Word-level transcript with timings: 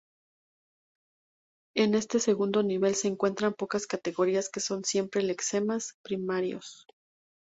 En 1.75 1.93
este 1.93 2.19
segundo 2.19 2.63
nivel 2.63 2.95
se 2.95 3.07
encuentran 3.07 3.53
pocas 3.53 3.85
categorías 3.85 4.49
que 4.49 4.59
son 4.59 4.83
siempre 4.83 5.21
lexemas 5.21 5.93
primarios. 6.03 6.87